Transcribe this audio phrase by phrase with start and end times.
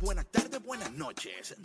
[0.00, 1.56] buenas tardes, buenas noches.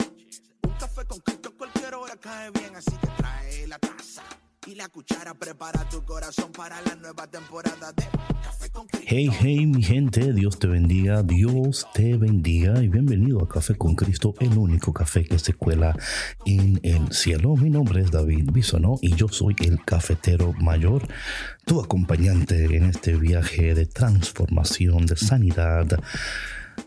[0.63, 4.23] Un café con Cristo a cualquier hora cae bien, así que trae la taza
[4.67, 5.33] y la cuchara.
[5.33, 8.03] Prepara tu corazón para la nueva temporada de
[8.43, 9.07] Café con Cristo.
[9.07, 13.95] Hey, hey, mi gente, Dios te bendiga, Dios te bendiga y bienvenido a Café con
[13.95, 15.95] Cristo, el único café que se cuela
[16.45, 17.55] en el cielo.
[17.55, 21.07] Mi nombre es David Bisonó y yo soy el cafetero mayor,
[21.65, 25.99] tu acompañante en este viaje de transformación, de sanidad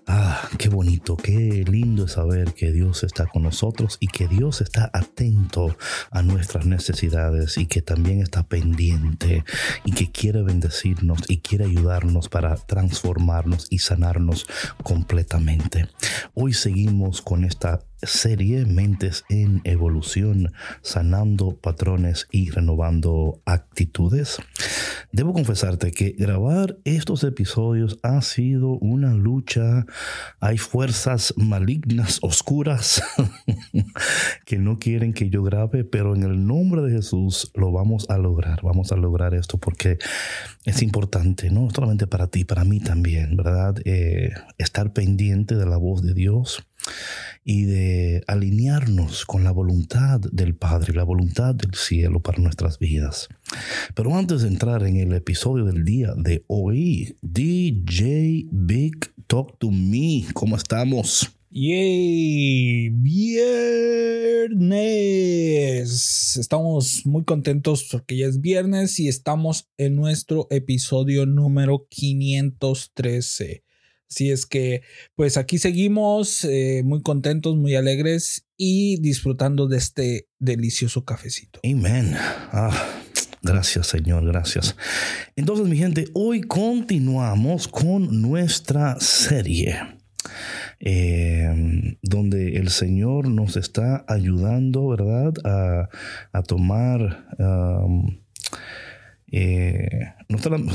[0.07, 4.61] Ah, qué bonito, qué lindo es saber que Dios está con nosotros y que Dios
[4.61, 5.77] está atento
[6.11, 9.45] a nuestras necesidades y que también está pendiente
[9.85, 14.47] y que quiere bendecirnos y quiere ayudarnos para transformarnos y sanarnos
[14.83, 15.89] completamente.
[16.35, 24.39] Hoy seguimos con esta serie Mentes en Evolución, sanando patrones y renovando actitudes.
[25.13, 29.87] Debo confesarte que grabar estos episodios ha sido una lucha.
[30.41, 33.03] Hay fuerzas malignas, oscuras,
[34.45, 38.19] que no quieren que yo grabe, pero en el nombre de Jesús lo vamos a
[38.19, 38.61] lograr.
[38.63, 39.99] Vamos a lograr esto porque
[40.65, 43.77] es importante, no solamente para ti, para mí también, ¿verdad?
[43.85, 46.65] Eh, estar pendiente de la voz de Dios
[47.45, 53.29] y de alinearnos con la voluntad del Padre, la voluntad del cielo para nuestras vidas.
[53.95, 59.71] Pero antes de entrar en el episodio del día de hoy, DJ Big Talk to
[59.71, 61.31] Me, ¿cómo estamos?
[61.57, 62.89] ¡Yay!
[62.91, 63.47] Viernes.
[66.37, 73.64] Estamos muy contentos porque ya es viernes y estamos en nuestro episodio número 513.
[74.15, 74.83] Así es que,
[75.17, 81.59] pues aquí seguimos eh, muy contentos, muy alegres y disfrutando de este delicioso cafecito.
[81.65, 82.15] Amén.
[82.17, 83.01] Ah,
[83.43, 84.77] gracias, Señor, gracias.
[85.35, 89.81] Entonces, mi gente, hoy continuamos con nuestra serie.
[90.79, 95.89] Eh, donde el Señor nos está ayudando, ¿verdad?
[96.33, 97.27] A, tomar
[99.37, 100.15] eh,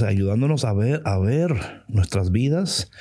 [0.04, 1.02] ayudándonos a ver,
[1.88, 2.92] nuestras vidas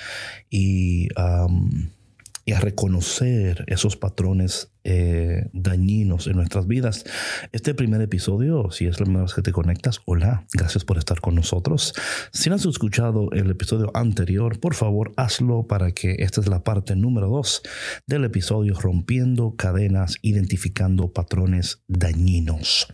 [0.51, 7.05] y a reconocer esos patrones eh, dañinos en nuestras vidas.
[7.53, 11.21] Este primer episodio, si es la primera vez que te conectas, hola, gracias por estar
[11.21, 11.93] con nosotros.
[12.33, 16.65] Si no has escuchado el episodio anterior, por favor hazlo para que esta es la
[16.65, 17.61] parte número dos
[18.07, 22.89] del episodio Rompiendo cadenas, identificando patrones dañinos.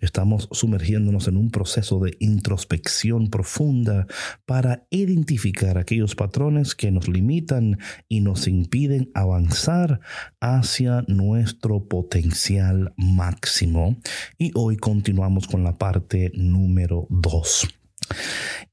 [0.00, 4.06] Estamos sumergiéndonos en un proceso de introspección profunda
[4.46, 7.78] para identificar aquellos patrones que nos limitan
[8.08, 9.98] y nos impiden avanzar
[10.40, 13.96] hacia nuestra nuestro potencial máximo.
[14.38, 17.68] Y hoy continuamos con la parte número 2.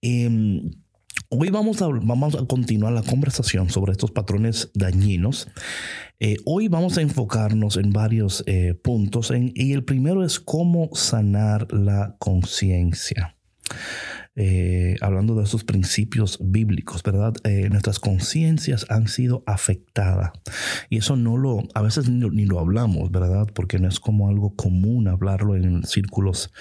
[0.01, 0.71] Em,
[1.29, 5.47] hoy vamos a, vamos a continuar la conversación sobre estos patrones dañinos.
[6.19, 11.71] Eh, hoy vamos a enfocarnos en varios eh, puntos y el primero es cómo sanar
[11.71, 13.37] la conciencia.
[14.41, 17.33] Eh, hablando de esos principios bíblicos, ¿verdad?
[17.43, 20.31] Eh, nuestras conciencias han sido afectadas.
[20.89, 23.47] Y eso no lo, a veces ni, lo hablamos, ¿verdad?
[23.53, 26.53] Porque no es como algo común hablarlo en círculos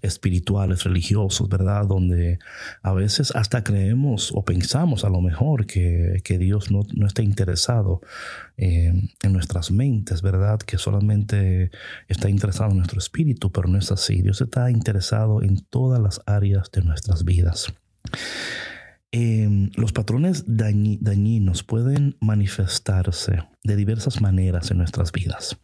[0.00, 1.84] espirituales, religiosos, ¿verdad?
[1.86, 2.38] Donde
[2.82, 8.00] a veces hasta creemos o pensamos a lo mejor que, Dios no, no está interesado
[8.56, 10.58] eh, en nuestras mentes, ¿verdad?
[10.58, 11.70] Que solamente
[12.08, 14.22] está interesado en nuestro espíritu, pero no es así.
[14.22, 17.66] Dios está interesado en todas las áreas de nuestras vidas.
[19.12, 25.58] Em, los patrones dañinos pueden manifestarse de diversas maneras en nuestras vidas.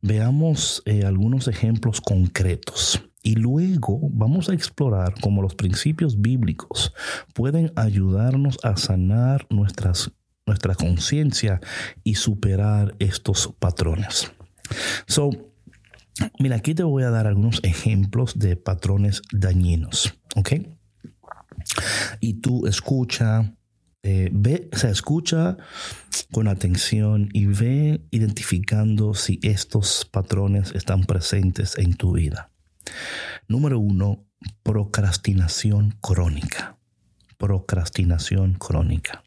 [0.00, 6.92] Veamos eh, algunos ejemplos concretos y luego vamos a explorar cómo los principios bíblicos
[7.34, 10.10] pueden ayudarnos a sanar nuestras
[10.46, 11.60] nuestra conciencia
[12.04, 14.32] y superar estos patrones.
[15.06, 15.30] So,
[16.38, 20.52] mira, aquí te voy a dar algunos ejemplos de patrones dañinos, ¿ok?
[22.20, 23.54] Y tú escucha,
[24.02, 25.56] eh, ve, se escucha
[26.32, 32.50] con atención y ve identificando si estos patrones están presentes en tu vida.
[33.48, 34.24] Número uno,
[34.62, 36.78] procrastinación crónica.
[37.38, 39.22] Procrastinación crónica.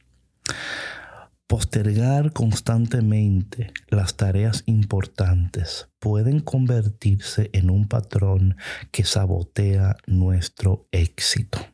[1.56, 8.58] Postergar constantemente las tareas importantes pueden convertirse en un patrón
[8.92, 11.66] que sabotea nuestro éxito.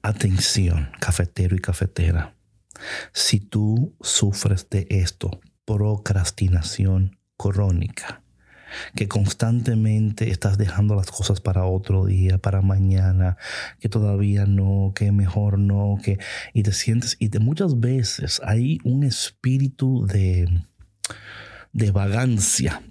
[0.00, 2.36] Atención, cafetero y cafetera.
[3.12, 8.21] Si tú sufres de esto, procrastinación crónica,
[8.94, 13.36] que constantemente estás dejando las cosas para otro día, para mañana,
[13.80, 16.18] que todavía no, que mejor no, que
[16.52, 20.48] y te sientes y de muchas veces hay un espíritu de
[21.72, 22.82] de vagancia.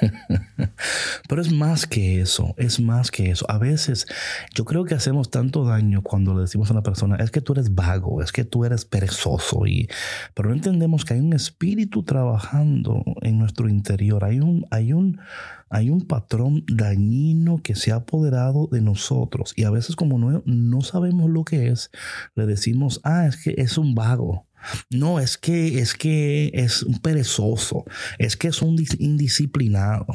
[1.28, 3.46] Pero es más que eso, es más que eso.
[3.48, 4.06] A veces
[4.54, 7.52] yo creo que hacemos tanto daño cuando le decimos a una persona, es que tú
[7.52, 9.88] eres vago, es que tú eres perezoso, y,
[10.34, 15.20] pero no entendemos que hay un espíritu trabajando en nuestro interior, hay un, hay un,
[15.68, 20.42] hay un patrón dañino que se ha apoderado de nosotros y a veces como no,
[20.44, 21.90] no sabemos lo que es,
[22.34, 24.46] le decimos, ah, es que es un vago.
[24.90, 27.84] No, es que es que es un perezoso,
[28.18, 30.06] es que es un indisciplinado.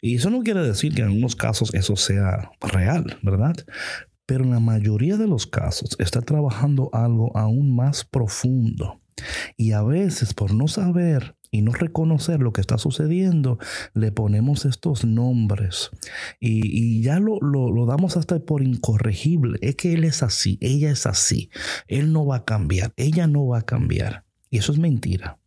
[0.00, 3.56] Y eso no quiere decir que en algunos casos eso sea real, ¿verdad?
[4.26, 9.00] Pero en la mayoría de los casos está trabajando algo aún más profundo.
[9.56, 13.58] Y a veces por no saber y no reconocer lo que está sucediendo,
[13.94, 15.90] le ponemos estos nombres
[16.38, 19.58] y, ya lo, lo, damos hasta por incorregible.
[19.62, 21.50] Es que él es así, ella es así,
[21.88, 24.24] él no va a cambiar, ella no va a cambiar.
[24.48, 25.39] Y eso es mentira.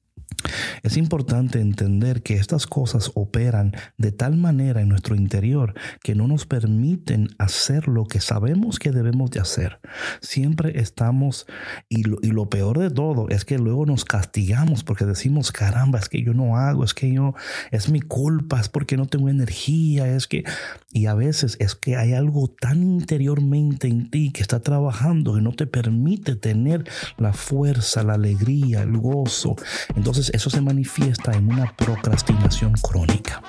[0.83, 6.27] Es importante entender que estas cosas operan de tal manera en nuestro interior que no
[6.27, 9.80] nos permiten hacer lo que sabemos que debemos de hacer.
[10.21, 11.45] Siempre estamos,
[11.89, 16.00] y lo, y lo, peor de todo es que luego nos castigamos porque decimos, caramba,
[16.00, 17.33] es que yo no hago, es que yo,
[17.71, 20.44] es mi culpa, es porque no tengo energía, es que,
[20.91, 25.41] y a veces es que hay algo tan interiormente en ti que está trabajando que
[25.41, 26.86] no te permite tener
[27.18, 29.56] la fuerza, la alegría, el gozo.
[29.95, 33.42] Entonces, eso se manifiesta en una procrastinación crónica.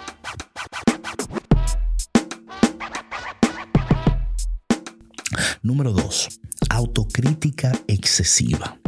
[5.62, 6.40] Número 2.
[6.70, 8.78] Autocrítica excesiva.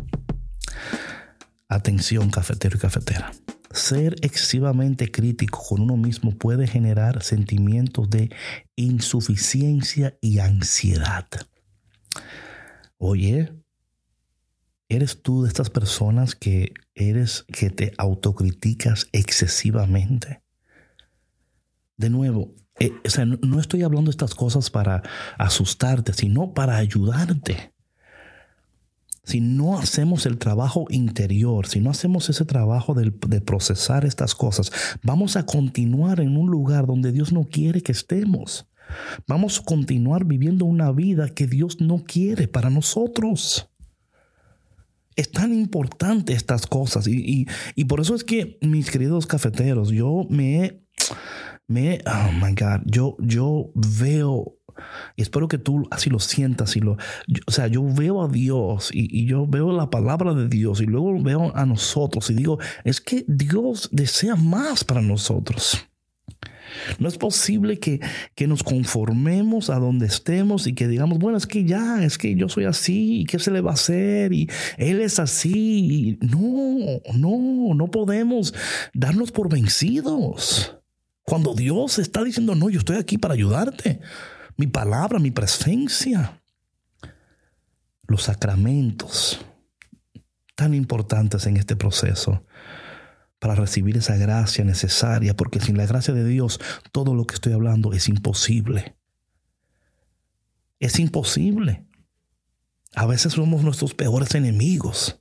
[1.69, 3.33] Atención cafetero y cafetera.
[3.71, 8.31] Ser excesivamente crítico con uno mismo puede generar sentimientos de
[8.77, 11.27] insuficiencia y ansiedad.
[12.99, 13.53] Oye,
[14.88, 20.43] ¿Eres tú de estas personas que eres que te autocriticas excesivamente?
[21.97, 22.93] De nuevo, eh,
[23.43, 25.03] no estoy hablando de estas cosas para
[25.38, 27.73] asustarte, sino para ayudarte.
[29.25, 34.71] Si no hacemos el trabajo interior, si no hacemos ese trabajo de procesar estas cosas,
[35.03, 38.69] vamos a continuar en un lugar donde Dios no quiere que estemos.
[39.27, 43.69] Vamos a continuar viviendo una vida que Dios no quiere para nosotros.
[45.16, 47.46] Es tan importante estas cosas y,
[47.88, 50.82] por eso es que mis queridos cafeteros, yo me,
[51.66, 54.58] me, oh my God, yo, yo veo
[55.16, 56.98] y espero que tú así lo sientas y lo,
[57.46, 60.84] o sea, yo veo a Dios y, y, yo veo la palabra de Dios y
[60.84, 65.86] luego veo a nosotros y digo, es que Dios desea más para nosotros.
[66.99, 68.00] No es posible que,
[68.47, 72.49] nos conformemos a donde estemos y que digamos, bueno, es que ya, es que yo
[72.49, 74.33] soy así, ¿y qué se le va a hacer?
[74.33, 76.19] Y él es así.
[76.21, 78.55] no, no, no podemos
[78.94, 80.77] darnos por vencidos.
[81.25, 84.00] Cuando Dios está diciendo, no, yo estoy aquí para ayudarte.
[84.56, 86.41] Mi palabra, mi presencia.
[88.06, 89.41] Los sacramentos
[90.55, 92.44] tan importantes en este proceso
[93.38, 96.61] para recibir esa gracia necesaria, porque sin la gracia de Dios
[96.93, 98.97] todo lo que estoy hablando es imposible.
[100.81, 101.87] Es imposible.
[102.94, 105.21] A veces somos nuestros peores enemigos.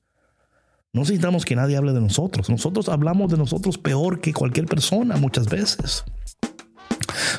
[0.93, 2.49] No necesitamos que nadie hable de nosotros.
[2.49, 6.05] Nosotros hablamos de nosotros peor que cualquier persona muchas veces.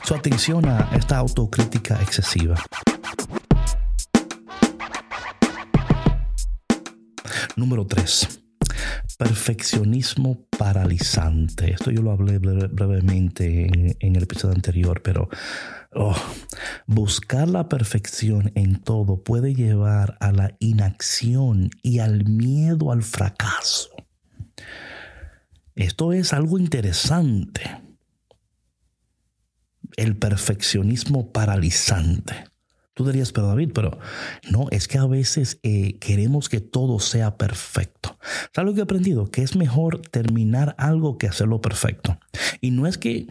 [0.05, 2.57] Su atención a esta autocrítica excesiva.
[7.57, 8.46] Número 3
[9.17, 11.73] perfeccionismo paralizante.
[11.73, 15.29] Esto yo lo hablé brevemente en, el episodio anterior, pero
[15.95, 16.17] oh,
[16.87, 23.91] buscar la perfección en todo puede llevar a la inacción y al miedo al fracaso.
[25.75, 27.63] Esto es algo interesante.
[29.97, 32.56] El perfeccionismo paralizante.
[32.97, 33.99] Tú dirías, pero David, pero
[34.51, 38.17] no, es que a veces eh, queremos que todo sea perfecto.
[38.55, 39.31] ¿Sabes lo que he aprendido?
[39.31, 42.19] Que es mejor terminar algo que hacerlo perfecto.
[42.63, 43.27] Y no es que,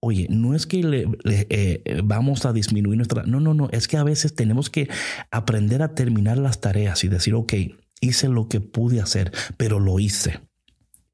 [0.00, 3.22] oye, no es que le, eh, vamos a disminuir nuestra...
[3.22, 4.88] No, no, no, es que a veces tenemos que
[5.30, 7.52] aprender a terminar las tareas y decir, ok,
[8.00, 10.40] hice lo que pude hacer, pero lo hice.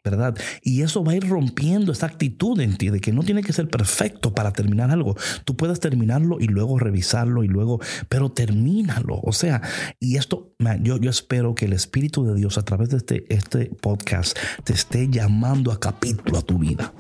[0.03, 0.35] ¿Verdad?
[0.63, 3.53] Y eso va a ir rompiendo esa actitud en ti de que no tiene que
[3.53, 5.17] ser perfecto para terminar algo.
[5.45, 9.21] Tú puedes terminarlo y luego revisarlo y luego, pero termínalo.
[9.23, 9.61] O sea,
[9.99, 13.67] y esto, yo, yo espero que el Espíritu de Dios a través de este, este
[13.67, 16.93] podcast te esté llamando a capítulo a tu vida.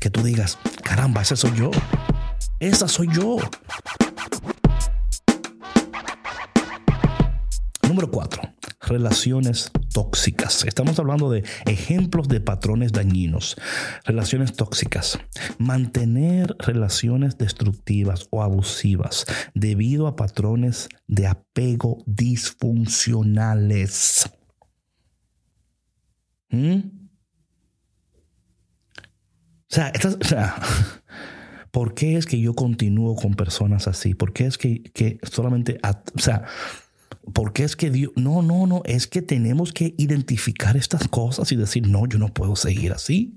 [0.00, 1.70] Que tú digas, caramba, ese soy yo.
[2.60, 3.36] Esa soy yo.
[7.86, 8.42] Número cuatro,
[8.88, 10.64] relaciones tóxicas.
[10.64, 13.56] Estamos hablando de ejemplos de patrones dañinos.
[14.04, 15.18] Relaciones tóxicas.
[15.58, 24.30] Mantener relaciones destructivas o abusivas debido a patrones de apego disfuncionales.
[26.50, 26.78] ¿Mm?
[29.70, 30.56] O sea, o sea,
[31.70, 34.14] ¿por qué es que yo continúo con personas así?
[34.14, 36.46] ¿Por qué es que, que solamente, o sea,
[37.32, 41.56] porque es que Dios, no, no, no, es que tenemos que identificar estas cosas y
[41.56, 43.36] decir, no, yo no puedo seguir así.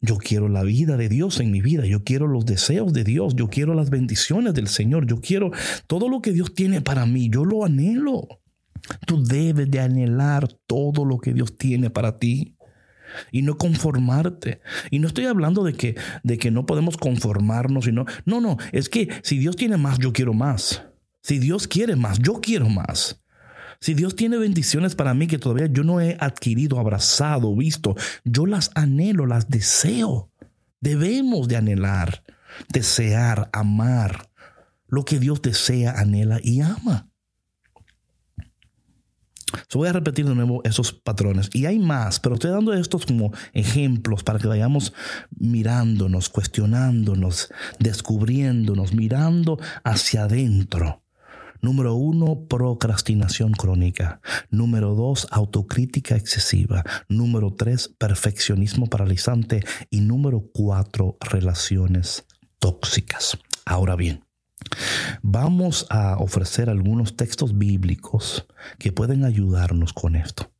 [0.00, 3.34] Yo quiero la vida de Dios en mi vida, yo quiero los deseos de Dios,
[3.36, 5.50] yo quiero las bendiciones del Señor, yo quiero
[5.86, 8.26] todo lo que Dios tiene para mí, yo lo anhelo.
[9.06, 12.56] Tú debes de anhelar todo lo que Dios tiene para ti
[13.32, 14.60] y no conformarte.
[14.90, 18.88] Y no estoy hablando de que, de que no podemos conformarnos, no, no, no, es
[18.88, 20.82] que si Dios tiene más, yo quiero más.
[21.26, 23.20] Si Dios quiere más, yo quiero más.
[23.80, 28.46] Si Dios tiene bendiciones para mí que todavía yo no he adquirido, abrazado, visto, yo
[28.46, 30.30] las anhelo, las deseo.
[30.80, 32.22] Debemos de anhelar,
[32.72, 34.30] desear, amar
[34.86, 37.10] lo que Dios desea, anhela y ama.
[39.74, 41.50] voy a repetir de nuevo esos patrones.
[41.52, 44.92] Y hay más, pero estoy dando estos como ejemplos para que vayamos
[45.36, 51.02] mirándonos, cuestionándonos, descubriéndonos, mirando hacia adentro
[51.60, 54.20] Número uno, procrastinación crónica.
[54.50, 56.84] Número dos, autocrítica excesiva.
[57.08, 59.64] Número tres, perfeccionismo paralizante.
[59.90, 62.26] Y número cuatro, relaciones
[62.58, 63.38] tóxicas.
[63.64, 64.24] Ahora bien,
[65.22, 68.46] vamos a ofrecer algunos textos bíblicos
[68.78, 70.50] que pueden ayudarnos con esto.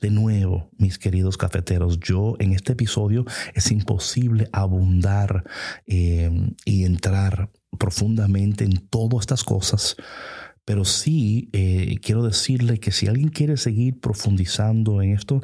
[0.00, 3.24] De nuevo, mis queridos cafeteros, yo en este episodio
[3.54, 5.44] es imposible abundar
[5.86, 6.30] eh,
[6.64, 9.96] y entrar profundamente en todas estas cosas,
[10.64, 15.42] pero sí eh, quiero decirle que si alguien quiere seguir profundizando en esto,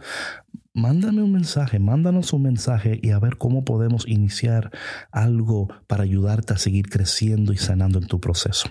[0.75, 4.71] mándame un mensaje, mándanos un mensaje y a ver cómo podemos iniciar
[5.11, 8.69] algo para ayudarte a seguir creciendo y sanando en tu proceso.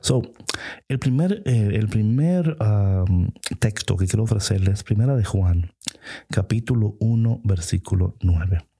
[0.00, 0.22] So,
[0.88, 2.56] el primer, eh, el primer
[3.60, 5.72] texto que quiero ofrecerles es Primera de Juan,
[6.30, 8.71] capítulo 1, versículo 9.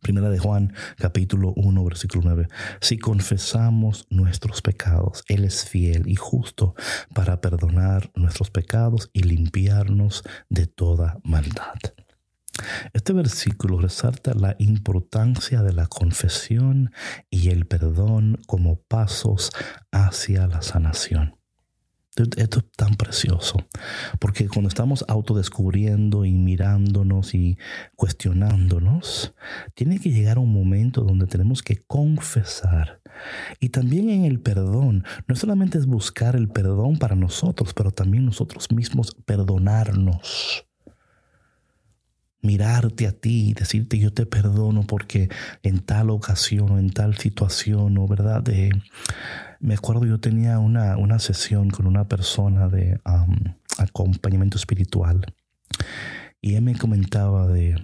[0.00, 2.48] Primera de Juan, capítulo 1, versículo 9.
[2.80, 6.74] Si confesamos nuestros pecados, Él es fiel y justo
[7.14, 11.78] para perdonar nuestros pecados y limpiarnos de toda maldad.
[12.92, 16.92] Este versículo resalta la importancia de la confesión
[17.30, 19.50] y el perdón como pasos
[19.92, 21.39] hacia la sanación.
[22.36, 23.64] Esto es tan precioso,
[24.18, 27.58] porque cuando estamos autodescubriendo y mirándonos y
[27.96, 29.34] cuestionándonos,
[29.74, 33.00] tiene que llegar un momento donde tenemos que confesar.
[33.58, 38.24] Y también en el perdón, no solamente es buscar el perdón para nosotros, pero también
[38.24, 40.66] nosotros mismos perdonarnos
[42.42, 45.28] mirarte a ti decirte yo te perdono porque
[45.62, 48.42] en tal ocasión o en tal situación o verdad
[49.60, 53.00] me acuerdo yo tenía una, una sesión con una persona de
[53.78, 55.34] acompañamiento espiritual
[56.40, 57.76] y él me comentaba de,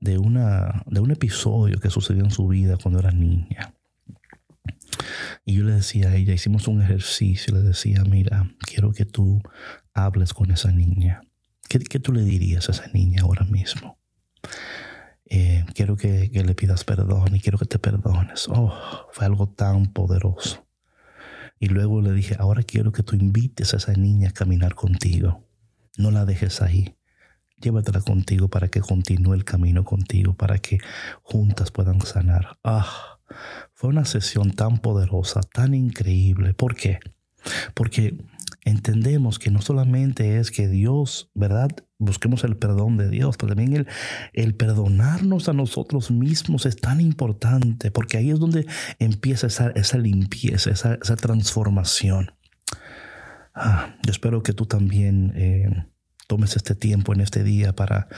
[0.00, 3.74] de, una, de un episodio que sucedió en su vida cuando era niña.
[5.44, 9.42] Y yo le decía a ella, hicimos un ejercicio, le decía, mira, quiero que tú
[9.92, 11.22] hables con esa niña.
[11.68, 13.98] ¿Qué, qué tú le dirías a esa niña ahora mismo?
[15.78, 18.48] Quiero que, le pidas perdón y quiero que te perdones.
[18.48, 18.74] Oh,
[19.12, 20.66] fue algo tan poderoso.
[21.60, 25.46] Y luego le dije, ahora quiero que tú invites a esa niña a caminar contigo.
[25.96, 26.96] No la dejes ahí.
[27.60, 30.80] Llévatela contigo para que continúe el camino contigo, para que
[31.22, 32.58] juntas puedan sanar.
[32.64, 33.20] Ah,
[33.72, 36.54] fue una sesión tan poderosa, tan increíble.
[36.54, 36.98] ¿Por qué?
[37.74, 38.18] Porque
[38.64, 41.70] entendemos que no solamente es que Dios, ¿verdad?
[41.98, 43.86] Busquemos el perdón de Dios, pero también el,
[44.32, 48.66] el perdonarnos a nosotros mismos es tan importante, porque ahí es donde
[48.98, 52.32] empieza esa, esa limpieza, esa, esa transformación.
[53.54, 55.86] Ah, yo espero que tú también eh,
[56.28, 58.08] tomes este tiempo en este día para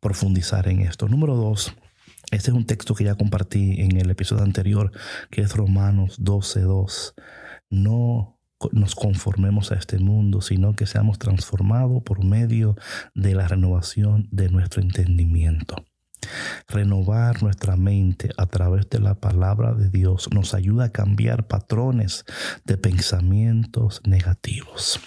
[0.00, 1.06] profundizar en esto.
[1.06, 1.76] Número dos,
[2.30, 4.90] este es un texto que ya compartí en el episodio anterior,
[5.30, 7.14] que es Romanos 12.2.
[7.70, 8.37] No
[8.72, 12.76] nos conformemos a este mundo, sino que seamos transformados por medio
[13.14, 15.76] de la renovación de nuestro entendimiento.
[16.66, 22.24] Renovar nuestra mente a través de la palabra de Dios nos ayuda a cambiar patrones
[22.64, 25.00] de pensamientos negativos.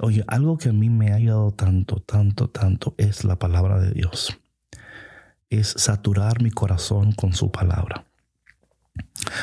[0.00, 3.92] Oye, algo que a mí me ha ayudado tanto, tanto, tanto es la palabra de
[3.92, 4.36] Dios.
[5.50, 8.04] es saturar mi corazón con su palabra.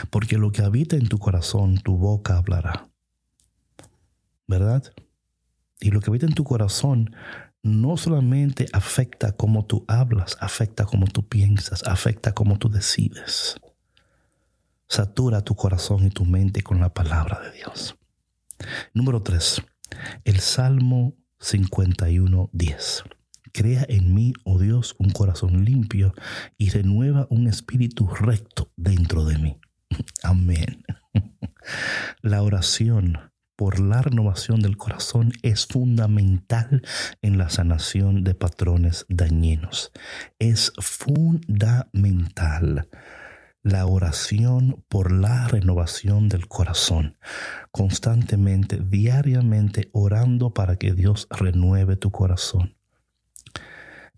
[0.09, 2.87] Porque lo que habita en tu corazón, tu boca hablará.
[4.47, 4.83] ¿Verdad?
[5.79, 7.15] Y lo que habita en tu corazón
[7.63, 13.59] no solamente afecta cómo tú hablas, afecta cómo tú piensas, afecta cómo tú decides.
[14.87, 17.97] Satura tu corazón y tu mente con la palabra de Dios.
[18.93, 19.61] Número 3.
[20.23, 23.03] El Salmo 51, 10.
[23.51, 26.13] Crea en mí, oh Dios, un corazón limpio
[26.57, 29.59] y renueva un espíritu recto dentro de mí.
[30.23, 30.83] Amén.
[32.21, 33.19] La oración
[33.57, 36.83] por la renovación del corazón es fundamental
[37.21, 39.91] en la sanación de patrones dañinos.
[40.39, 41.67] Es fundamental
[43.63, 47.17] la oración por la renovación del corazón.
[47.71, 52.76] Constantemente, diariamente, orando para que Dios renueve tu corazón.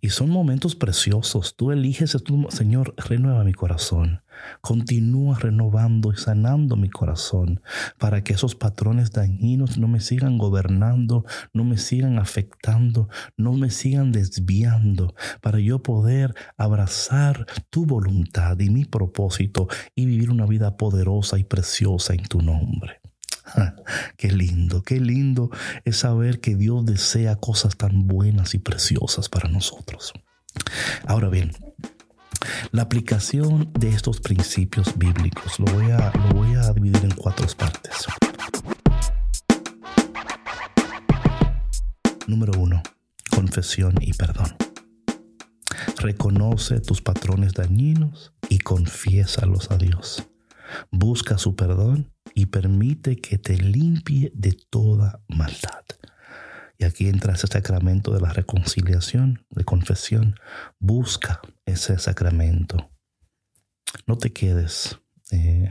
[0.01, 1.55] Y son momentos preciosos.
[1.55, 2.17] Tú eliges,
[2.49, 4.21] Señor, renueva mi corazón.
[4.61, 7.61] Continúa renovando y sanando mi corazón
[7.97, 13.69] para que esos patrones dañinos no me sigan gobernando, no me sigan afectando, no me
[13.69, 20.77] sigan desviando, para yo poder abrazar tu voluntad y mi propósito y vivir una vida
[20.77, 22.98] poderosa y preciosa en tu nombre.
[24.17, 25.49] Qué lindo, qué lindo
[25.85, 30.13] es saber que Dios desea cosas tan buenas y preciosas para nosotros.
[31.05, 31.51] Ahora bien,
[32.71, 37.47] la aplicación de estos principios bíblicos lo voy a, lo voy a dividir en cuatro
[37.57, 38.05] partes.
[42.27, 42.83] Número uno,
[43.31, 44.55] confesión y perdón.
[45.97, 50.27] Reconoce tus patrones dañinos y confiésalos a Dios.
[50.91, 55.83] Busca su perdón y permite que te limpie de toda maldad.
[56.77, 60.39] Y aquí entra ese sacramento de la reconciliación, de confesión.
[60.79, 62.91] Busca ese sacramento.
[64.07, 65.69] No te quedes eh,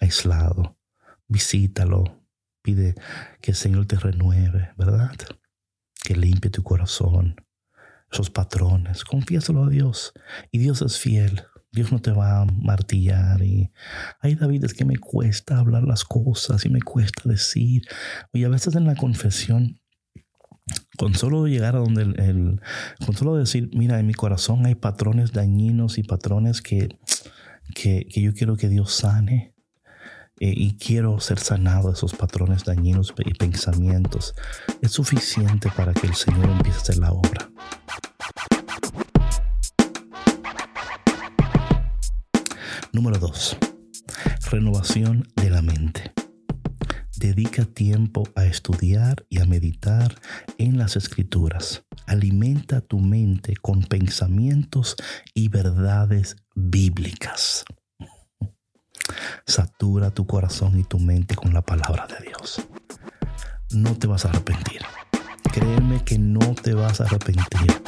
[0.00, 0.78] aislado.
[1.26, 2.24] Visítalo.
[2.62, 2.94] Pide
[3.42, 5.14] que el Señor te renueve, ¿verdad?
[6.02, 7.36] Que limpie tu corazón.
[8.10, 9.04] Esos patrones.
[9.04, 10.14] Confiésalo a Dios.
[10.50, 11.42] Y Dios es fiel.
[11.78, 13.70] Dios no te va a martillar y,
[14.18, 17.82] ay David, es que me cuesta hablar las cosas y me cuesta decir.
[18.32, 19.80] Y a veces en la confesión,
[20.96, 22.60] con solo llegar a donde el,
[23.06, 26.98] con solo decir, mira, en mi corazón hay patrones dañinos y patrones que,
[27.76, 29.54] que, yo quiero que Dios sane.
[30.40, 34.34] Eh, y quiero ser sanado de esos patrones dañinos y pensamientos.
[34.82, 37.50] Es suficiente para que el Señor empiece la obra.
[42.98, 43.56] Número 2.
[44.50, 46.12] Renovación de la mente.
[47.16, 50.16] Dedica tiempo a estudiar y a meditar
[50.58, 51.84] en las escrituras.
[52.08, 54.96] Alimenta tu mente con pensamientos
[55.32, 57.64] y verdades bíblicas.
[59.46, 62.66] Satura tu corazón y tu mente con la palabra de Dios.
[63.70, 64.82] No te vas a arrepentir.
[65.52, 67.80] Créeme que no te vas a arrepentir.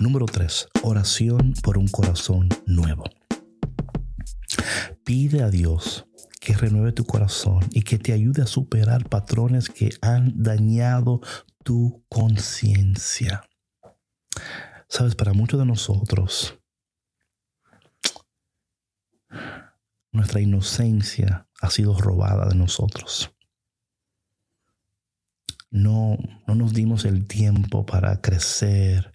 [0.00, 0.68] Número 3.
[0.82, 3.04] Oración por un corazón nuevo.
[5.04, 6.06] Pide a Dios
[6.40, 11.20] que renueve tu corazón y que te ayude a superar patrones que han dañado
[11.62, 13.42] tu conciencia.
[14.88, 16.58] Sabes, para muchos de nosotros,
[20.12, 23.34] nuestra inocencia ha sido robada de nosotros.
[25.70, 29.13] No, no nos dimos el tiempo para crecer,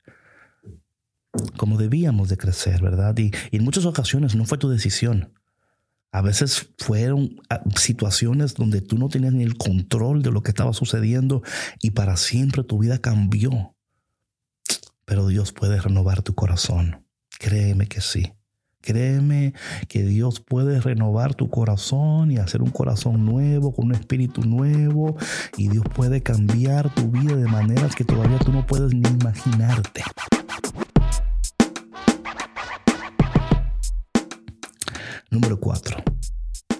[1.58, 3.18] como debíamos de crecer, ¿verdad?
[3.18, 5.34] Y, en muchas ocasiones no fue tu decisión.
[6.12, 10.50] A veces fueron ah, situaciones donde tú no tenías ni el control de lo que
[10.50, 11.44] estaba sucediendo
[11.82, 13.76] y para siempre tu vida cambió.
[15.06, 17.06] Pero Dios puede renovar tu corazón.
[17.38, 18.34] Créeme que sí.
[18.82, 19.54] Créeme
[19.88, 25.18] que Dios puede renovar tu corazón y hacer un corazón nuevo, con un espíritu nuevo.
[25.58, 30.04] Y Dios puede cambiar tu vida de maneras que todavía tú no puedes ni imaginarte.
[35.32, 35.98] Número cuatro,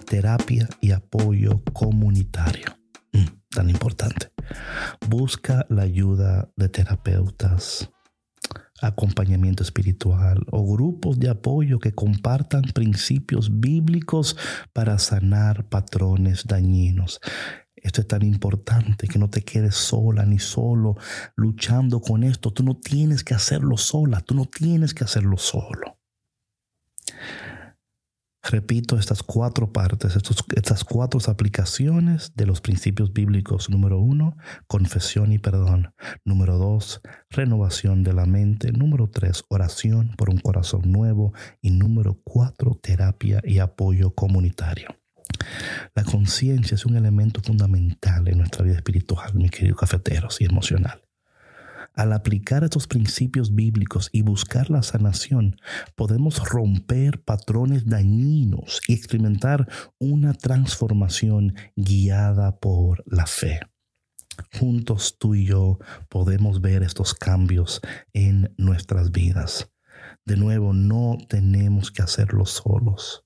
[0.06, 2.66] terapia y apoyo comunitario.
[3.12, 4.32] Mm, tan importante.
[5.08, 7.90] Busca la ayuda de terapeutas,
[8.82, 14.36] acompañamiento espiritual o grupos de apoyo que compartan principios bíblicos
[14.72, 17.20] para sanar patrones dañinos.
[17.76, 20.96] Esto es tan importante que no te quedes sola ni solo
[21.36, 22.52] luchando con esto.
[22.52, 25.99] Tú no tienes que hacerlo sola, tú no tienes que hacerlo solo.
[28.42, 30.16] Repito estas cuatro partes,
[30.56, 33.68] estas cuatro aplicaciones de los principios bíblicos.
[33.68, 35.92] Número uno, confesión y perdón.
[36.24, 38.72] Número dos, renovación de la mente.
[38.72, 41.34] Número tres, oración por un corazón nuevo.
[41.60, 44.96] Y número cuatro, terapia y apoyo comunitario.
[45.94, 51.02] La conciencia es un elemento fundamental en nuestra vida espiritual, mis queridos cafeteros, y emocional.
[51.94, 55.56] Al aplicar estos principios bíblicos y buscar la sanación,
[55.96, 63.60] podemos romper patrones dañinos y experimentar una transformación guiada por la fe.
[64.58, 67.80] Juntos tú y yo podemos ver estos cambios
[68.12, 69.70] en nuestras vidas.
[70.24, 73.24] De nuevo, no tenemos que hacerlo solos.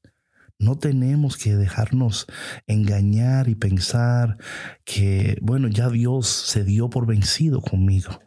[0.64, 2.26] No tenemos que dejarnos
[2.66, 4.38] engañar y pensar
[4.86, 8.18] que, bueno, ya Dios se dio por vencido conmigo.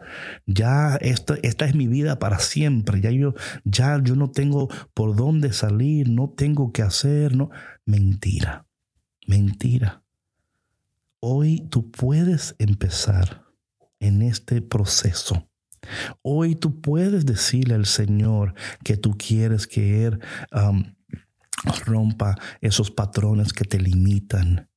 [0.45, 3.01] Ya esta, es mi vida para siempre.
[3.01, 7.49] Ya yo, ya yo no tengo por dónde salir, no tengo que hacer, no.
[7.85, 8.67] Mentira,
[9.25, 10.03] mentira.
[11.19, 13.45] Hoy tú puedes empezar
[13.99, 15.49] en este proceso.
[16.21, 20.19] Hoy tú puedes decirle al Señor que tú quieres que Él
[21.85, 24.69] rompa esos patrones que te limitan.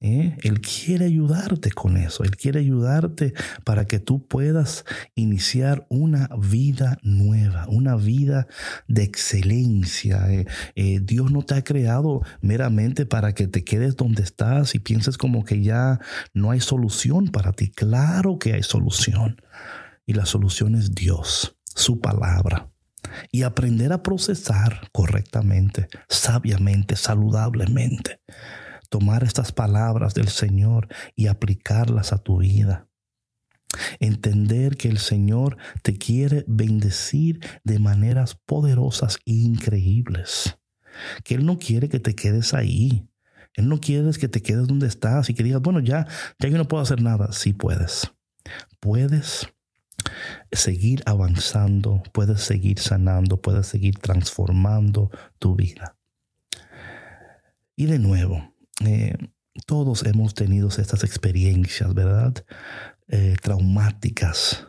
[0.00, 0.36] ¿eh?
[0.42, 2.24] Él quiere ayudarte con eso.
[2.24, 3.32] Él quiere ayudarte
[3.64, 4.84] para que tú puedas
[5.14, 8.46] iniciar una vida nueva, una vida
[8.86, 10.30] de excelencia.
[10.30, 10.46] ¿eh?
[10.74, 15.16] Eh, Dios no te ha creado meramente para que te quedes donde estás y pienses
[15.16, 16.00] como que ya
[16.32, 17.70] no hay solución para ti.
[17.70, 19.40] Claro que hay solución.
[20.06, 22.73] Y la solución es Dios, su palabra
[23.30, 28.20] y aprender a procesar correctamente, sabiamente, saludablemente.
[28.88, 32.88] Tomar estas palabras del Señor y aplicarlas a tu vida.
[33.98, 40.58] Entender que el Señor te quiere bendecir de maneras poderosas e increíbles.
[41.24, 43.08] Que Él no quiere que te quedes ahí.
[43.54, 46.06] Él no quiere que te quedes donde estás y que digas, bueno, ya,
[46.38, 47.32] ya yo no puedo hacer nada.
[47.32, 48.12] Sí puedes.
[48.80, 49.48] Puedes
[50.52, 55.96] seguir avanzando, puedes seguir sanando, puedes seguir transformando tu vida.
[57.76, 59.16] Y de nuevo, eh,
[59.66, 62.44] todos hemos tenido estas experiencias, ¿verdad?
[63.08, 64.66] Eh, traumáticas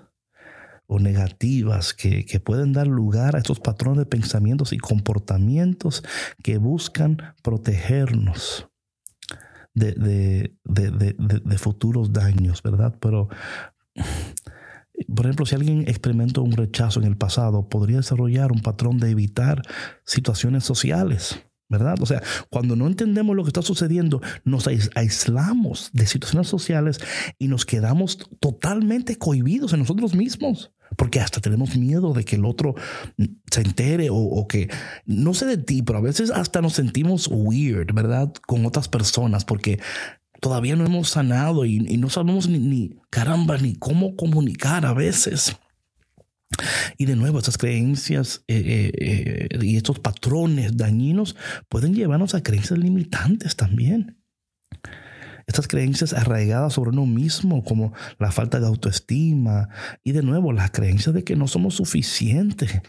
[0.88, 6.04] o negativas que, pueden dar lugar a estos patrones de pensamientos y comportamientos
[6.44, 8.68] que buscan protegernos
[9.74, 12.96] de, de futuros daños, ¿verdad?
[13.00, 13.30] Pero
[15.14, 19.10] por ejemplo, si alguien experimentó un rechazo en el pasado, podría desarrollar un patrón de
[19.10, 19.62] evitar
[20.04, 21.40] situaciones sociales.
[21.68, 21.96] ¿verdad?
[22.00, 27.00] O sea, cuando no entendemos lo que está sucediendo, nos aislamos de situaciones sociales
[27.40, 32.46] y nos quedamos totalmente cohibidos en nosotros mismos, porque hasta tenemos miedo de que el
[32.46, 32.76] otro
[33.52, 34.70] se entere o, o, que,
[35.06, 38.32] no sé de ti, pero a veces hasta nos sentimos weird, ¿verdad?
[38.46, 39.80] Con otras personas, porque
[40.46, 45.58] todavía no hemos sanado y, no sabemos ni, caramba, ni cómo comunicar a veces.
[47.00, 51.36] Y de nuevo, estas creencias eh, eh, eh, y estos patrones dañinos
[51.68, 54.22] pueden llevarnos a creencias limitantes también.
[55.48, 59.70] Estas creencias arraigadas sobre uno mismo, como la falta de autoestima,
[60.04, 62.84] y de nuevo, la creencia de que no somos suficientes,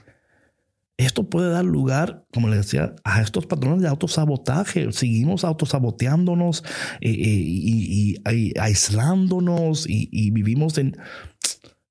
[0.99, 4.91] esto puede dar lugar, como les decía, a estos patrones de autosabotaje.
[4.93, 6.65] Seguimos autosaboteándonos
[7.03, 10.97] eh, eh, y, aislándonos y, vivimos en...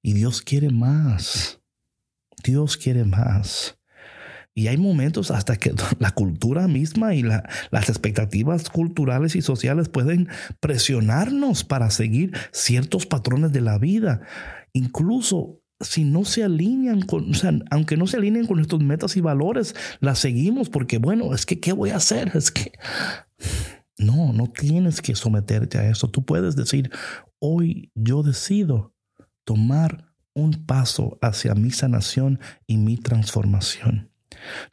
[0.01, 1.61] Y Dios quiere más.
[2.43, 3.77] Dios quiere más.
[4.55, 10.29] Y hay momentos hasta que la cultura misma y las expectativas culturales y sociales pueden
[10.59, 14.21] presionarnos para seguir ciertos patrones de la vida.
[14.73, 19.17] Incluso si no se alinean con, o sea, aunque no se alineen con nuestros metas
[19.17, 22.31] y valores, las seguimos porque, bueno, es que, ¿qué voy a hacer?
[22.35, 22.71] Es que,
[23.97, 26.09] no, no tienes que someterte a eso.
[26.09, 26.91] Tú puedes decir,
[27.39, 28.93] hoy yo decido
[29.43, 34.11] tomar un paso hacia mi sanación y mi transformación.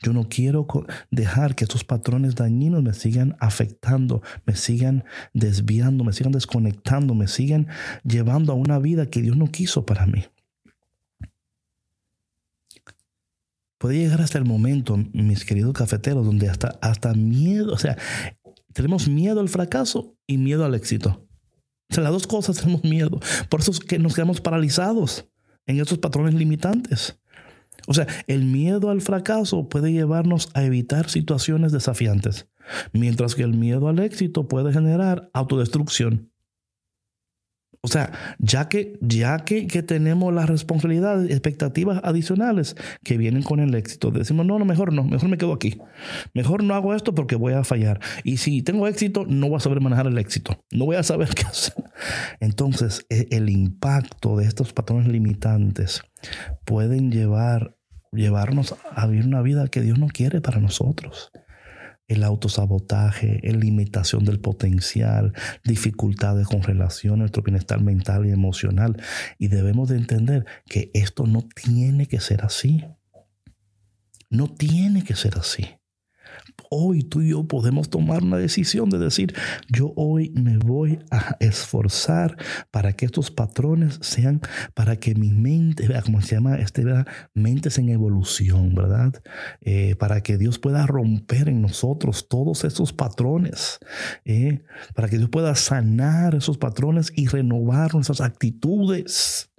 [0.03, 0.67] Yo no quiero
[1.11, 7.29] dejar que estos patrones dañinos me sigan afectando, me sigan desviando, me sigan desconectando, me
[7.29, 7.69] sigan
[8.03, 10.25] llevando a una vida que Dios no quiso para mí.
[13.83, 17.99] Puede llegar hasta el momento, mis queridos cafeteros, donde hasta, hasta miedo, o sea,
[18.73, 21.27] tenemos miedo al fracaso y miedo al éxito.
[21.91, 23.19] O sea, las dos cosas tenemos miedo.
[23.49, 25.27] Por eso es que nos quedamos paralizados
[25.67, 27.19] en esos patrones limitantes.
[27.89, 32.47] O sea, el miedo al fracaso puede llevarnos a evitar situaciones desafiantes,
[32.93, 36.32] mientras que el miedo al éxito puede generar autodestrucción.
[37.85, 43.59] O sea, ya que, ya que, que tenemos las responsabilidades, expectativas adicionales que vienen con
[43.59, 45.81] el éxito, decimos, no, no, mejor no, mejor me quedo aquí.
[46.33, 47.99] Mejor no hago esto porque voy a fallar.
[48.23, 50.63] Y si tengo éxito, no voy a saber manejar el éxito.
[50.71, 51.75] No voy a saber qué hacer.
[52.39, 56.03] Entonces, e, el impacto de estos patrones limitantes
[56.65, 57.77] pueden llevar,
[58.13, 61.33] llevarnos a vivir una vida que Dios no quiere para nosotros
[62.13, 65.33] el autosabotaje, la limitación del potencial,
[65.65, 69.01] dificultades con relación a nuestro bienestar mental y emocional.
[69.39, 72.85] Y debemos de entender que esto no tiene que ser así.
[74.31, 75.67] No tiene que ser así
[76.75, 79.35] hoy tú y yo podemos tomar una decisión de decir,
[79.69, 82.39] yo hoy me voy a esforzar
[82.71, 84.41] para que estos patrones sean,
[84.75, 86.83] para que mi mente, como se llama, este,
[87.35, 89.13] mentes en evolución, ¿verdad?
[89.61, 93.79] Eh, para que Dios pueda romper en nosotros todos esos patrones,
[94.25, 94.63] eh,
[94.95, 99.51] para que Dios pueda sanar esos patrones y renovar nuestras actitudes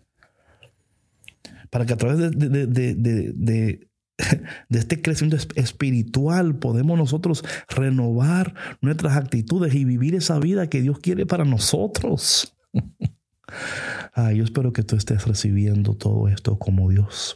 [1.70, 3.88] para que a través de, de
[4.70, 11.26] este crecimiento espiritual podemos nosotros renovar nuestras actitudes y vivir esa vida que Dios quiere
[11.26, 12.56] para nosotros.
[14.36, 17.36] yo espero que tú estés recibiendo todo esto como Dios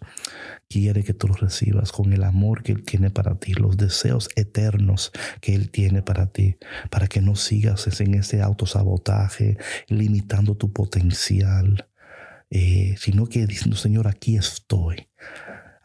[0.69, 4.29] quiere que tú lo recibas, con el amor que Él tiene para ti, los deseos
[4.35, 5.11] eternos
[5.41, 6.57] que Él tiene para ti,
[6.89, 11.87] para que no sigas en ese autosabotaje, limitando tu potencial,
[12.49, 15.06] eh, sino que diciendo, Señor, aquí estoy.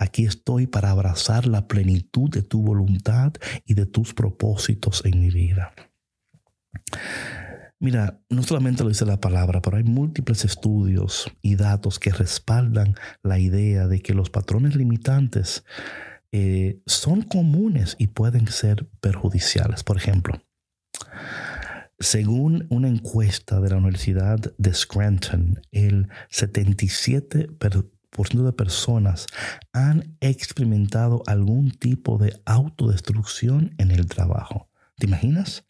[0.02, 3.34] Aquí estoy para abrazar la plenitud de tu voluntad
[3.64, 5.72] y de tus propósitos en mi vida.
[7.78, 12.96] Mira, no solamente lo dice la palabra, pero hay múltiples estudios y datos que respaldan
[13.22, 15.64] la idea de que los patrones limitantes
[16.32, 19.84] eh, son comunes y pueden ser perjudiciales.
[19.84, 20.42] Por ejemplo,
[22.00, 27.46] según una encuesta de la Universidad de Scranton, el 77
[28.16, 29.27] de personas
[29.72, 34.68] han experimentado algún tipo de autodestrucción en el trabajo.
[34.96, 35.64] ¿Te imaginas?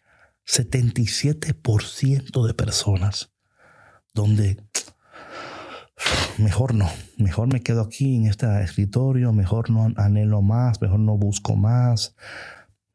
[0.47, 3.33] 77% de personas
[4.13, 4.57] donde
[6.39, 11.17] mejor no, mejor me quedo aquí en este escritorio, mejor no anhelo más, mejor no
[11.17, 12.17] busco más.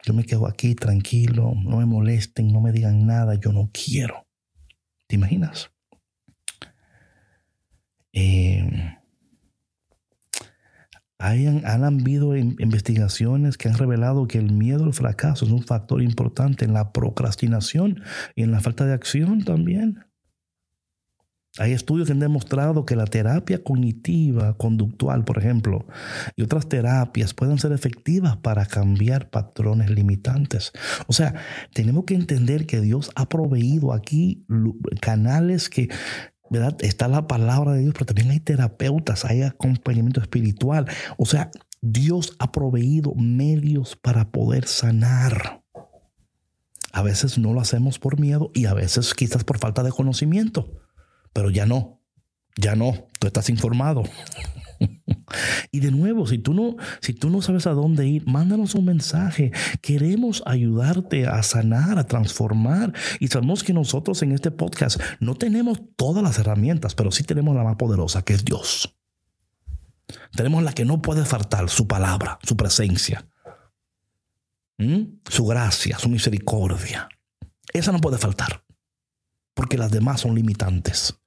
[0.03, 4.27] Yo me quedo aquí tranquilo, no me molesten, no me digan nada, yo no quiero.
[5.07, 5.71] ¿Te imaginas?
[8.11, 8.96] Eh,
[11.19, 16.65] han habido investigaciones que han revelado que el miedo al fracaso es un factor importante
[16.65, 18.01] en la procrastinación
[18.35, 20.07] y en la falta de acción también.
[21.59, 25.87] Hay estudios que han demostrado que la terapia cognitiva, conductual, por ejemplo,
[26.35, 30.71] y otras terapias pueden ser efectivas para cambiar patrones limitantes.
[31.07, 31.33] O sea,
[31.73, 34.45] tenemos que entender que Dios ha proveído aquí
[35.01, 35.89] canales que
[36.49, 36.75] ¿verdad?
[36.79, 40.87] Está la palabra de Dios, pero también hay terapeutas, hay acompañamiento espiritual.
[41.17, 45.63] O sea, Dios ha proveído medios para poder sanar.
[46.91, 50.71] A veces no lo hacemos por miedo y a veces quizás por falta de conocimiento,
[51.33, 52.01] pero ya no,
[52.55, 54.03] ya no, tú estás informado.
[55.71, 58.85] y de nuevo, si tú, no, si tú no sabes a dónde ir, mándanos un
[58.85, 59.51] mensaje.
[59.81, 62.93] Queremos ayudarte a sanar, a transformar.
[63.19, 67.55] Y sabemos que nosotros en este podcast no tenemos todas las herramientas, pero sí tenemos
[67.55, 68.95] la más poderosa, que es Dios.
[70.35, 73.27] Tenemos la que no puede faltar, su palabra, su presencia,
[75.29, 77.09] su gracia, su misericordia.
[77.73, 78.63] Esa no puede faltar,
[79.53, 81.19] porque las demás son limitantes.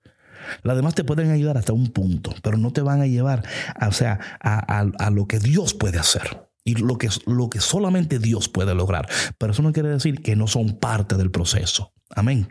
[0.63, 3.89] Las demás te pueden ayudar hasta un punto, pero no te van a llevar a,
[3.89, 8.49] o sea, a, lo que Dios puede hacer y lo que, lo que solamente Dios
[8.49, 9.09] puede lograr.
[9.39, 11.93] Pero eso no quiere decir que no son parte del proceso.
[12.11, 12.49] Amén.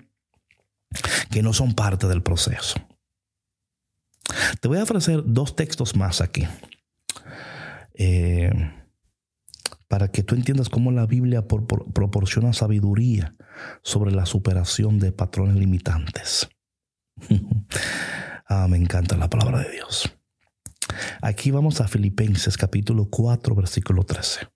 [1.30, 2.76] Que no son parte del proceso.
[4.62, 6.48] Te voy a ofrecer dos textos más aquí.
[7.94, 8.52] Eh,
[9.90, 13.36] para que tú entiendas cómo la Biblia proporciona sabiduría
[13.84, 16.48] sobre la superación de patrones limitantes.
[18.48, 20.12] ah, me encanta la palabra de Dios.
[21.22, 24.48] Aquí vamos a Filipenses capítulo 4, versículo 13.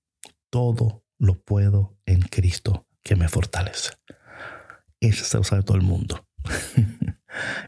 [0.50, 3.92] Todo lo puedo en Cristo que me fortalece.
[5.00, 6.28] Ese se lo sabe todo el mundo.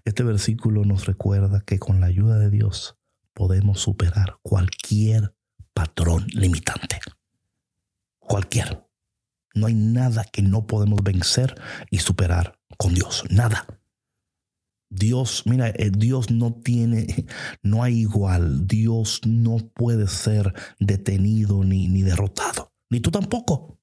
[0.06, 2.98] Este versículo nos recuerda que con la ayuda de Dios
[3.34, 5.36] podemos superar cualquier
[5.74, 7.00] patrón limitante.
[8.20, 8.88] Cualquier.
[9.56, 11.56] No hay nada que no podemos vencer
[11.90, 13.24] y superar con Dios.
[13.30, 13.66] Nada.
[14.96, 17.26] Dios, mira, eh, Dios no tiene,
[17.64, 18.66] no hay igual.
[18.66, 22.74] Dios no puede ser detenido ni, ni derrotado.
[22.90, 23.80] Ni tú tampoco.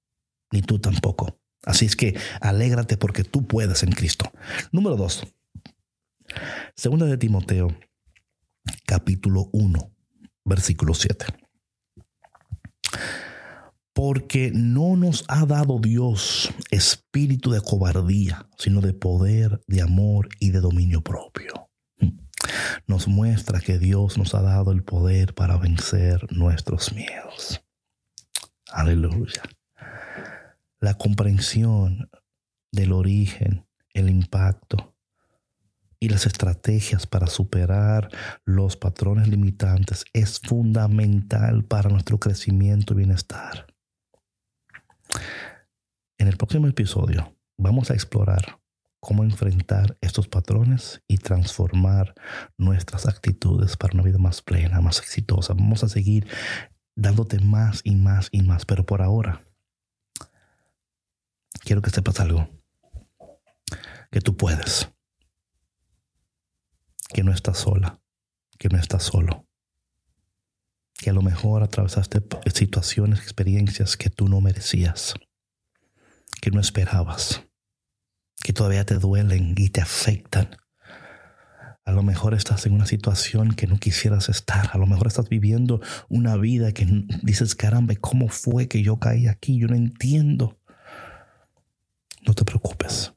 [0.53, 1.39] Ni tú tampoco.
[1.65, 4.31] Así es que alégrate porque tú puedes en Cristo.
[4.73, 5.27] Número dos.
[6.75, 7.69] Segunda de Timoteo,
[8.87, 9.95] capítulo 1,
[10.45, 11.27] versículo 7.
[14.05, 20.51] Porque no nos ha dado Dios espíritu de cobardía, sino de poder, de amor y
[20.51, 21.71] de dominio propio.
[22.89, 27.63] Nos muestra que Dios nos ha dado el poder para vencer nuestros miedos.
[28.73, 29.43] Aleluya.
[30.81, 32.11] La comprensión
[32.73, 34.97] del origen, el impacto
[36.01, 38.09] y las estrategias para superar
[38.45, 43.72] los patrones limitantes es fundamental para nuestro crecimiento y bienestar.
[46.19, 48.61] En el próximo episodio vamos a explorar
[49.01, 52.15] cómo enfrentar estos patrones y transformar
[52.57, 55.55] nuestras actitudes para una vida más plena, más exitosa.
[55.55, 56.29] Vamos a seguir
[56.95, 59.45] dándote más y más y más, pero por ahora
[61.65, 62.49] quiero que sepas algo,
[64.11, 64.89] que tú puedes,
[67.13, 68.01] que no estás sola,
[68.59, 69.47] que no estás solo,
[71.03, 72.23] que a lo mejor atravesaste
[72.55, 75.15] situaciones, experiencias que tú no merecías
[76.43, 77.45] que no esperabas,
[78.43, 80.57] que todavía te duelen y te afectan.
[81.85, 84.71] A lo mejor estás en una situación que no quisieras estar.
[84.73, 89.29] A lo mejor estás viviendo una vida que dices, caramba, ¿cómo fue que yo caí
[89.29, 89.57] aquí?
[89.57, 90.59] Yo no entiendo.
[92.27, 93.13] No te preocupes,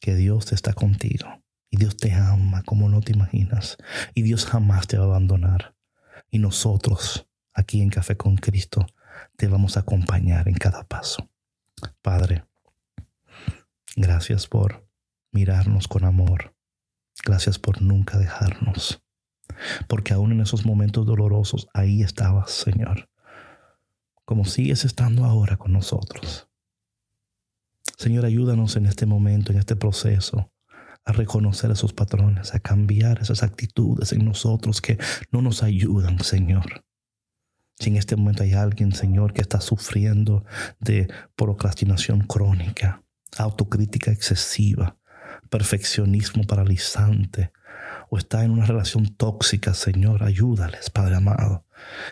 [0.00, 1.28] que Dios está contigo
[1.70, 3.76] y Dios te ama como no te imaginas
[4.12, 5.76] y Dios jamás te va a abandonar.
[6.30, 8.86] Y nosotros, aquí en Café con Cristo,
[9.36, 11.28] te vamos a acompañar en cada paso.
[12.02, 12.44] Padre,
[13.96, 14.86] gracias por
[15.32, 16.54] mirarnos con amor.
[17.24, 19.02] Gracias por nunca dejarnos.
[19.88, 23.10] Porque aún en esos momentos dolorosos, ahí estabas, Señor.
[24.24, 26.48] Como sigues estando ahora con nosotros.
[27.98, 30.50] Señor, ayúdanos en este momento, en este proceso,
[31.04, 34.98] a reconocer esos patrones, a cambiar esas actitudes en nosotros que
[35.30, 36.84] no nos ayudan, Señor.
[37.78, 40.44] Si en este momento hay alguien, Señor, que está sufriendo
[40.78, 43.02] de procrastinación crónica,
[43.38, 44.98] autocrítica excesiva,
[45.48, 47.52] perfeccionismo paralizante,
[48.10, 51.64] o está en una relación tóxica, Señor, ayúdales, Padre amado.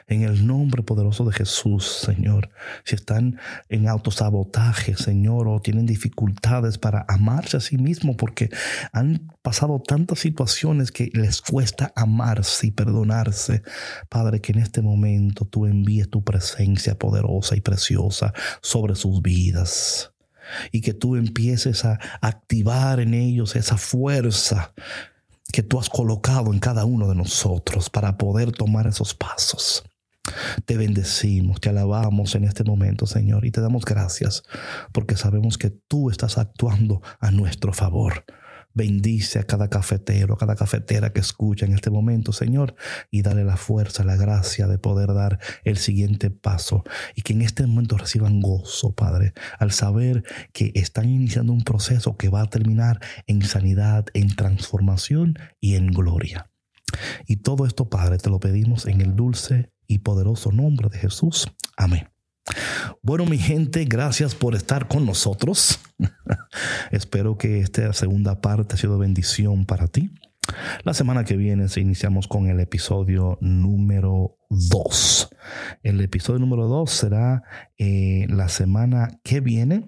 [0.07, 2.51] En el nombre poderoso de Jesús, Señor.
[2.85, 8.49] Si están en autosabotaje, Señor, o tienen dificultades para amarse a sí mismo porque
[8.93, 13.63] han pasado tantas situaciones que les cuesta amarse y perdonarse,
[14.09, 18.33] Padre, que en este momento tú envíes tu presencia poderosa y preciosa
[18.63, 20.13] sobre sus vidas
[20.73, 24.73] y que tú empieces a activar en ellos esa fuerza
[25.53, 29.85] que tú has colocado en cada uno de nosotros para poder tomar esos pasos.
[30.67, 34.43] Te bendecimos, te alabamos en este momento, Señor, y te damos gracias
[34.93, 38.25] porque sabemos que tú estás actuando a nuestro favor.
[38.75, 42.75] Bendice a cada cafetero, a cada cafetera que escucha en este momento, Señor,
[43.11, 47.43] y dale la fuerza, la gracia de poder dar el siguiente paso y que en
[47.43, 52.51] este momento reciban gozo, Padre, al saber que están iniciando un proceso que va a
[52.51, 56.51] terminar en sanidad, en transformación y en gloria.
[57.27, 61.49] Y todo esto, Padre, te lo pedimos en el dulce y poderoso nombre de Jesús.
[61.77, 62.18] Amén.
[63.03, 65.81] Bueno, mi gente, gracias por estar con nosotros.
[66.91, 70.11] Espero que esta segunda parte ha sido bendición para ti.
[70.85, 75.29] La semana que viene iniciamos con el episodio número 2.
[75.83, 77.43] El episodio número 2 será
[77.77, 79.85] eh, la semana que viene.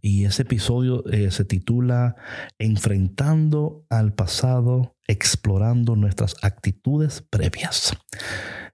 [0.00, 2.16] Y ese episodio eh, se titula
[2.58, 7.96] Enfrentando al pasado, explorando nuestras actitudes previas.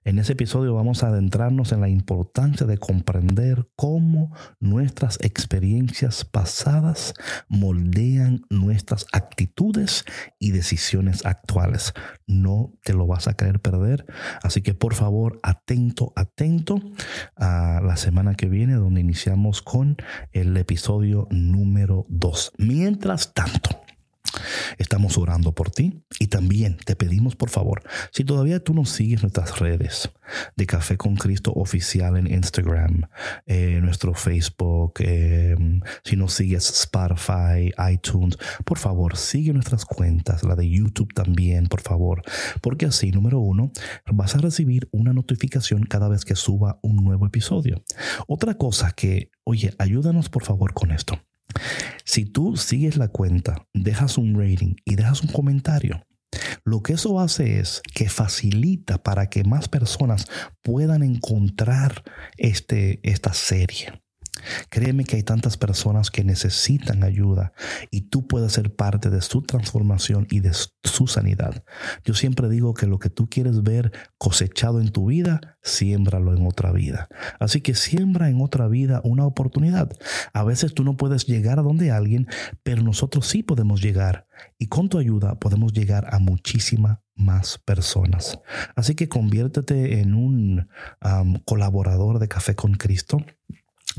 [0.02, 7.12] En ese episodio vamos a adentrarnos en la importancia de comprender cómo nuestras experiencias pasadas
[7.48, 10.06] moldean nuestras actitudes
[10.38, 11.92] y decisiones actuales.
[12.26, 14.06] No te lo vas a querer perder,
[14.42, 16.80] así que por favor, atento, atento
[17.36, 19.98] a la semana que viene donde iniciamos con
[20.32, 22.52] el episodio número 2.
[22.56, 23.82] Mientras tanto,
[24.78, 27.82] Estamos orando por ti y también te pedimos por favor,
[28.12, 30.10] si todavía tú nos sigues nuestras redes
[30.56, 33.02] de Café con Cristo oficial en Instagram,
[33.46, 40.56] eh, nuestro Facebook, em, si nos sigues Spotify, iTunes, por favor sigue nuestras cuentas, la
[40.56, 42.22] de YouTube también, por favor,
[42.60, 43.72] porque así, número uno,
[44.12, 47.82] vas a recibir una notificación cada vez que suba un nuevo episodio.
[48.26, 51.18] Otra cosa que, oye, ayúdanos por favor con esto.
[52.04, 56.06] Si tú sigues la cuenta, dejas un rating y dejas un comentario,
[56.64, 60.26] lo que eso hace es que facilita para que más personas
[60.62, 62.02] puedan encontrar
[62.36, 64.00] este, esta serie.
[64.68, 67.52] Créeme que hay tantas personas que necesitan ayuda
[67.90, 70.52] y tú puedes ser parte de su transformación y de
[70.84, 71.64] su sanidad.
[72.04, 76.46] Yo siempre digo que lo que tú quieres ver cosechado en tu vida, siémbralo en
[76.46, 77.08] otra vida.
[77.38, 79.90] Así que siembra en otra vida una oportunidad.
[80.32, 82.26] A veces tú no puedes llegar a donde alguien,
[82.62, 84.26] pero nosotros sí podemos llegar
[84.58, 88.40] y con tu ayuda podemos llegar a muchísima más personas.
[88.74, 90.68] Así que conviértete en un
[91.44, 93.24] colaborador de Café con Cristo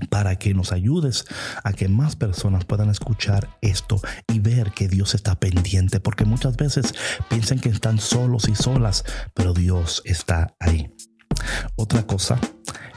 [0.10, 1.26] para que nos ayudes
[1.64, 6.58] a que más personas puedan escuchar esto y ver que Dios está pendiente, porque muchas
[6.58, 6.94] veces
[7.30, 10.92] piensan que están solos y solas, pero Dios está ahí.
[11.76, 12.39] Otra cosa,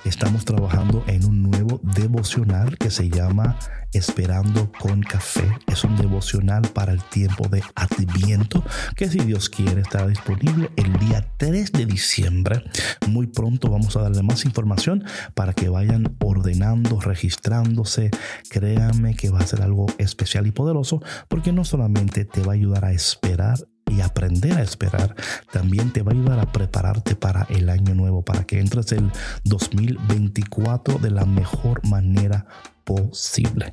[0.05, 3.59] estamos trabajando en un nuevo devocional que se llama
[3.92, 5.50] Esperando con Café.
[5.66, 8.64] Es un devocional para el tiempo de adviento
[8.96, 12.64] que si Dios quiere estará disponible el día 3 de diciembre.
[13.09, 18.11] Muy pronto vamos a darle más información para que vayan ordenando, registrándose.
[18.50, 22.57] Créanme que va a ser algo especial y poderoso porque no solamente te va a
[22.57, 23.59] ayudar a esperar
[23.95, 25.14] y aprender a esperar
[25.53, 29.11] también te va a ayudar a prepararte para el año nuevo, para que entres el
[29.45, 32.47] 2024 de la mejor manera
[32.84, 33.72] posible.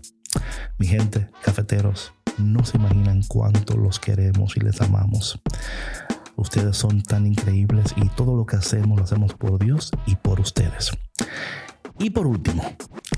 [0.77, 5.39] Mi gente, cafeteros, no se imaginan cuánto los queremos y les amamos.
[6.35, 10.39] Ustedes son tan increíbles y todo lo que hacemos lo hacemos por Dios y por
[10.39, 10.91] ustedes.
[11.99, 12.63] Y por último,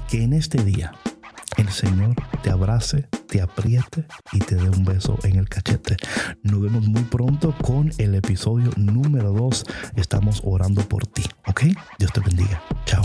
[0.09, 0.93] que en este día
[1.57, 5.97] el Señor te abrace, te apriete y te dé un beso en el cachete.
[6.43, 9.63] Nos vemos muy pronto con el episodio número 2.
[9.95, 11.63] Estamos orando por ti, ¿ok?
[11.99, 12.61] Dios te bendiga.
[12.85, 13.03] Chao.